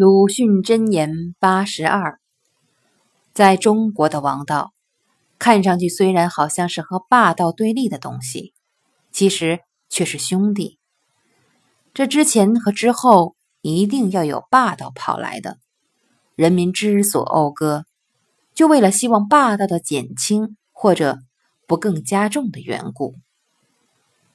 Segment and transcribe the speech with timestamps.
[0.00, 2.20] 鲁迅箴言八十二
[3.34, 4.72] 在中国的王道
[5.40, 8.54] 看上去虽然好像是和霸道对立的东西
[9.10, 9.58] 其实
[9.88, 10.78] 却是兄弟。
[11.94, 15.58] 这之前和之后一定要有霸道跑来的
[16.36, 17.84] 人民之所讴歌
[18.54, 21.18] 就为了希望霸道的减轻或者
[21.66, 23.16] 不更加重的缘故